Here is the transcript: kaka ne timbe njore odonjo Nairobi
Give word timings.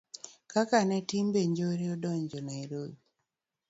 kaka 0.51 0.77
ne 0.89 0.99
timbe 1.09 1.39
njore 1.51 1.85
odonjo 1.95 2.39
Nairobi 2.47 3.01